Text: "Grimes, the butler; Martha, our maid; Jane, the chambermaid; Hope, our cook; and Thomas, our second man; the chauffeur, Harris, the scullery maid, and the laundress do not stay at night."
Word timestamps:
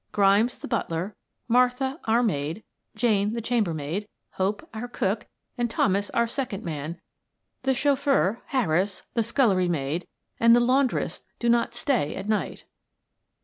"Grimes, 0.11 0.57
the 0.57 0.67
butler; 0.67 1.15
Martha, 1.47 1.99
our 2.05 2.23
maid; 2.23 2.63
Jane, 2.95 3.33
the 3.33 3.39
chambermaid; 3.39 4.07
Hope, 4.31 4.67
our 4.73 4.87
cook; 4.87 5.27
and 5.59 5.69
Thomas, 5.69 6.09
our 6.09 6.25
second 6.25 6.63
man; 6.63 6.99
the 7.61 7.75
chauffeur, 7.75 8.41
Harris, 8.47 9.03
the 9.13 9.21
scullery 9.21 9.67
maid, 9.69 10.07
and 10.39 10.55
the 10.55 10.59
laundress 10.59 11.21
do 11.37 11.49
not 11.49 11.75
stay 11.75 12.15
at 12.15 12.27
night." 12.27 12.65